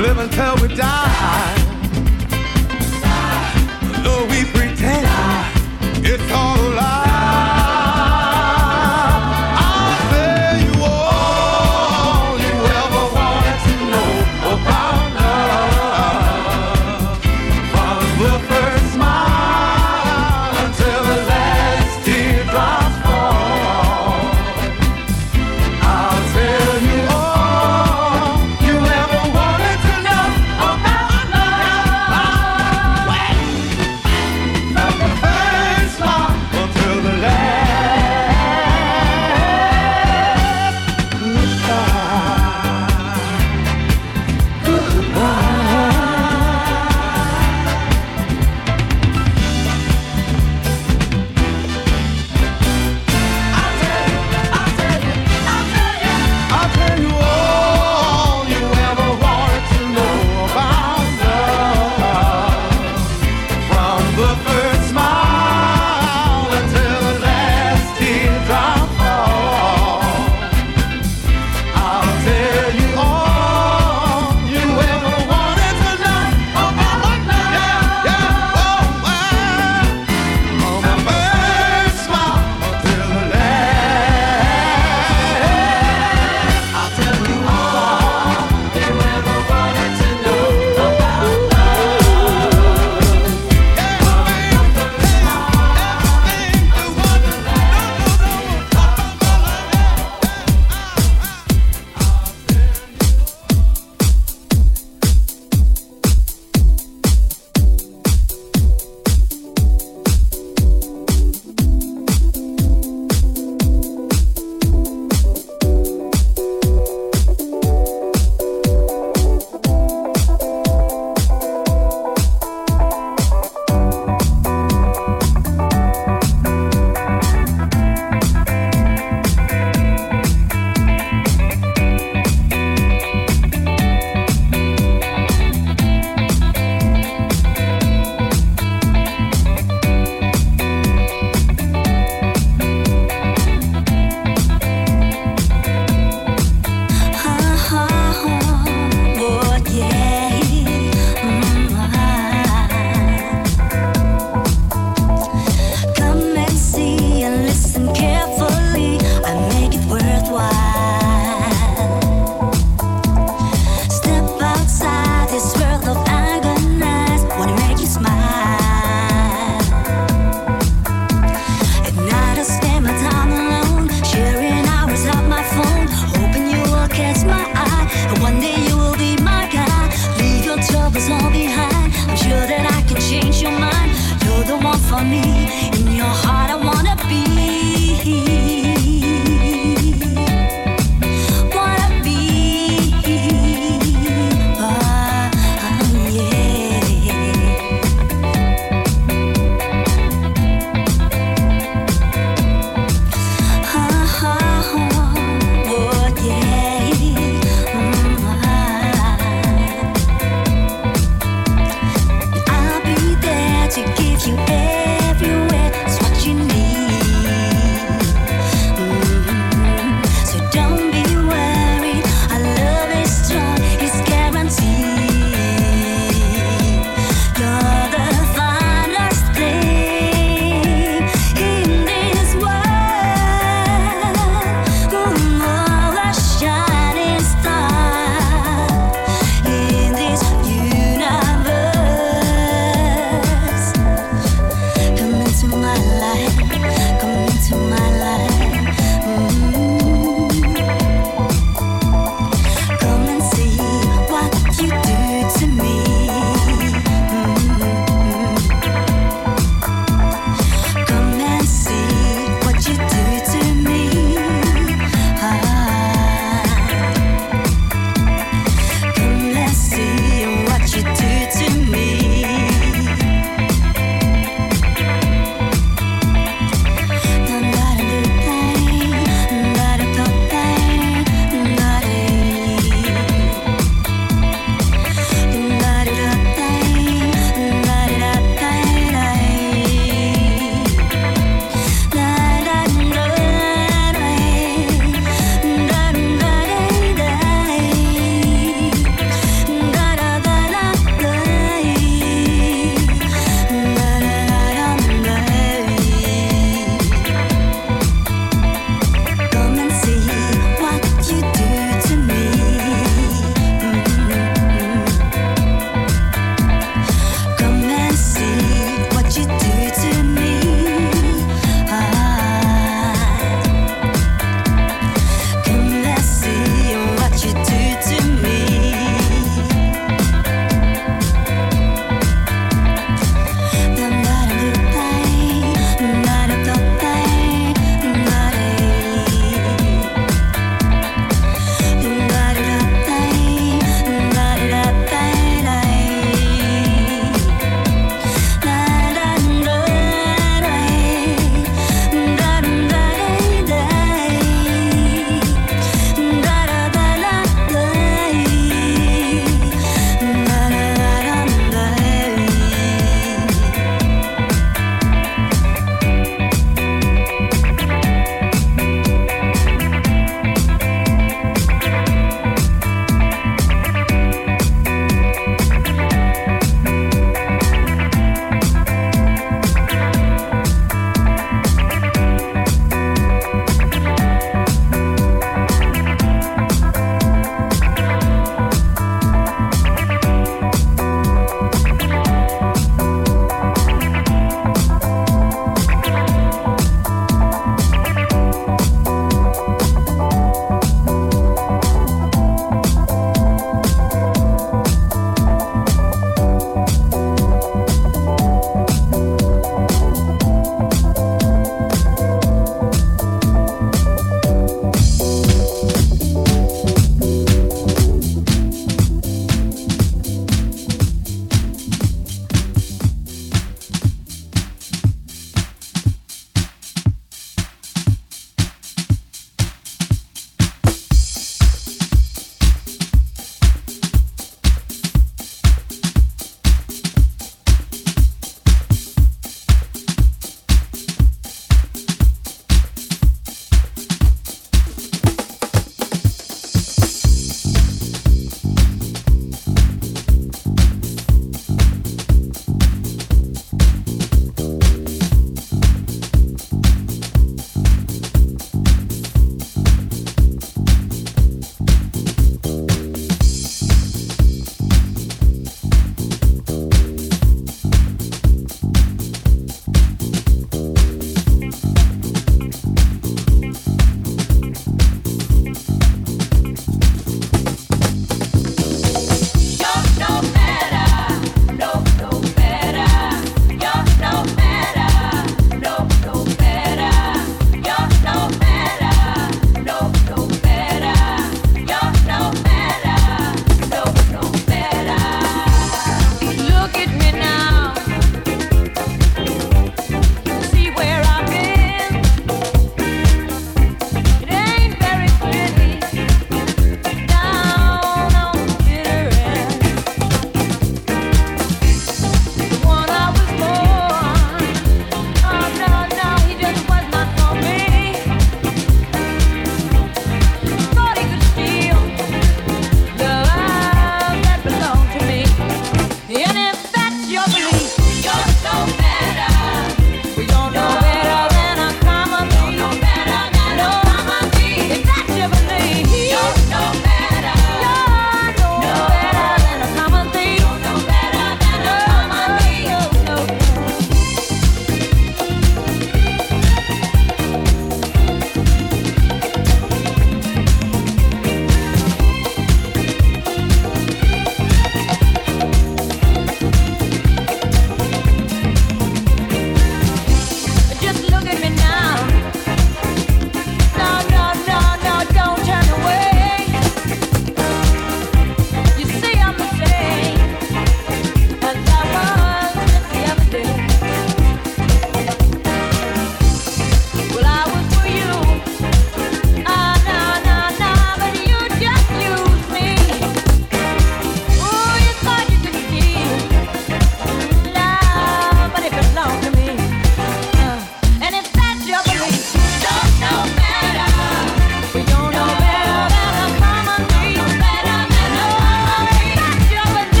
[0.00, 1.59] Love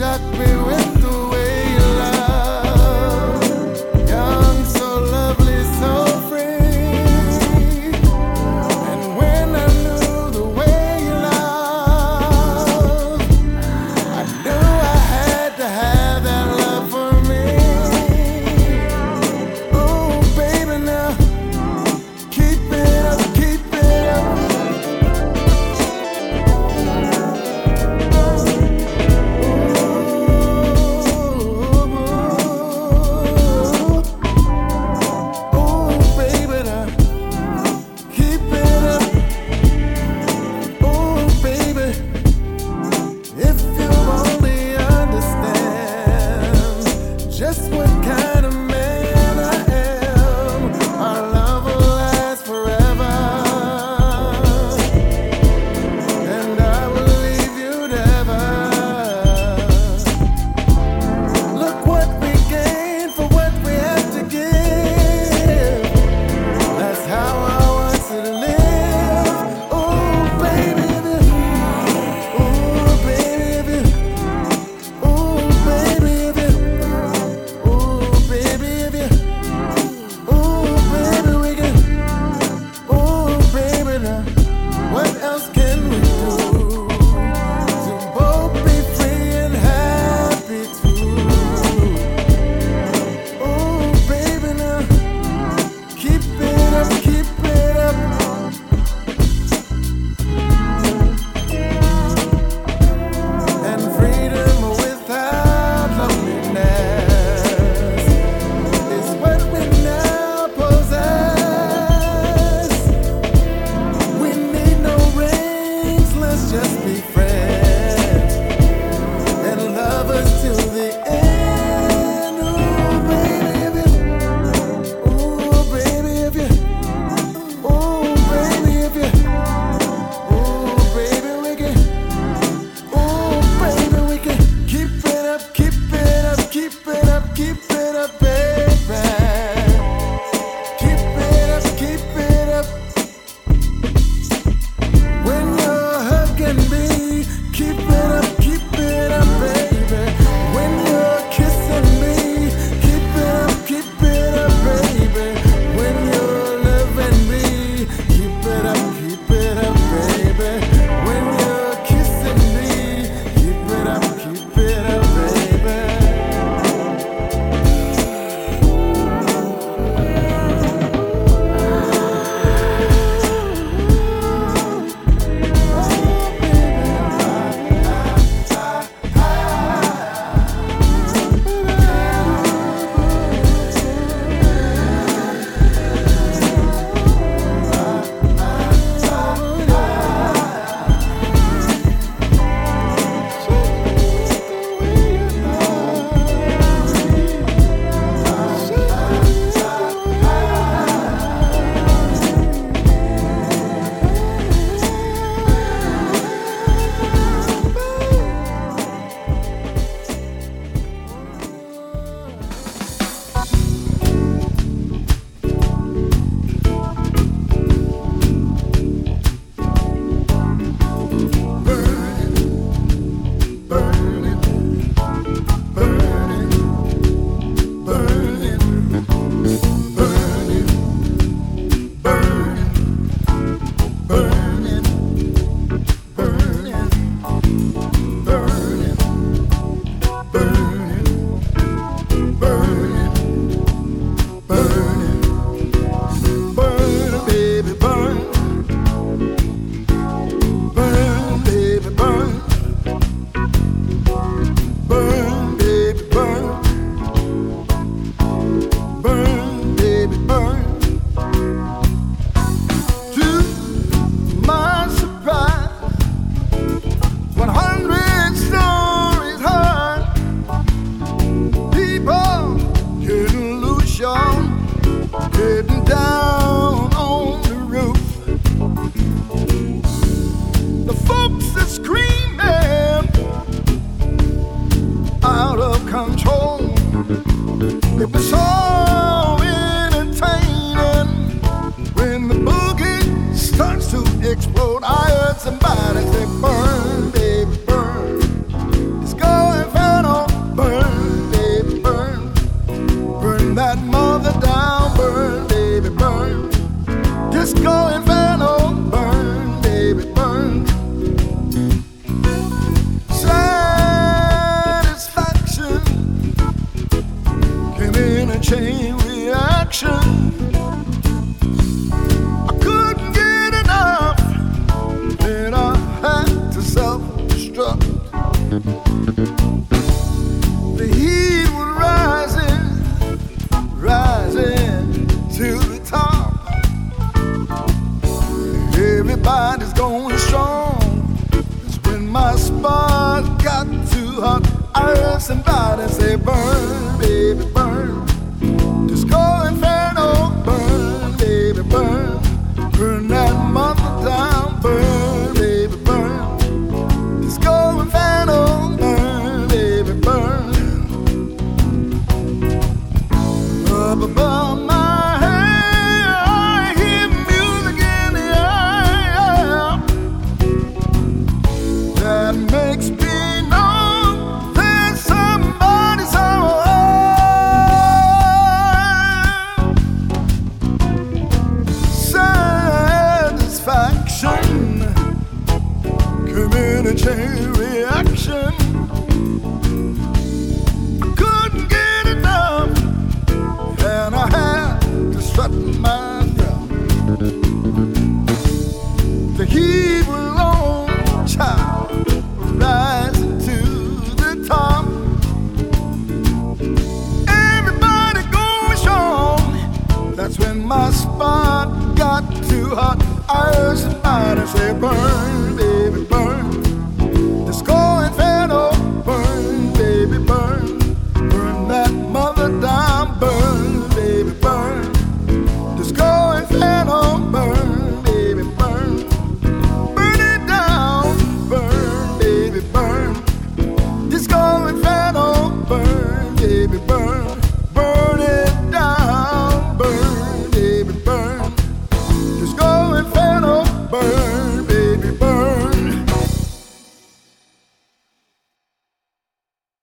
[0.00, 0.69] shut me